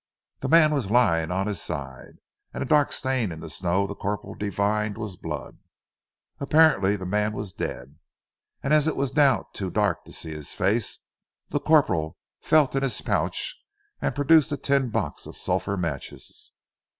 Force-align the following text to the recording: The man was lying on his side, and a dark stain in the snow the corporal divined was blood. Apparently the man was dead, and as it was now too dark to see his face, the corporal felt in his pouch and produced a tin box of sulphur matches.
The 0.39 0.49
man 0.49 0.73
was 0.73 0.89
lying 0.89 1.29
on 1.29 1.45
his 1.45 1.61
side, 1.61 2.17
and 2.55 2.63
a 2.63 2.65
dark 2.65 2.91
stain 2.91 3.31
in 3.31 3.39
the 3.39 3.51
snow 3.51 3.85
the 3.85 3.93
corporal 3.93 4.33
divined 4.33 4.97
was 4.97 5.15
blood. 5.15 5.59
Apparently 6.39 6.95
the 6.95 7.05
man 7.05 7.33
was 7.33 7.53
dead, 7.53 7.99
and 8.63 8.73
as 8.73 8.87
it 8.87 8.95
was 8.95 9.15
now 9.15 9.47
too 9.53 9.69
dark 9.69 10.03
to 10.05 10.11
see 10.11 10.31
his 10.31 10.53
face, 10.53 11.03
the 11.49 11.59
corporal 11.59 12.17
felt 12.41 12.75
in 12.75 12.81
his 12.81 12.99
pouch 13.01 13.55
and 14.01 14.15
produced 14.15 14.51
a 14.51 14.57
tin 14.57 14.89
box 14.89 15.27
of 15.27 15.37
sulphur 15.37 15.77
matches. 15.77 16.53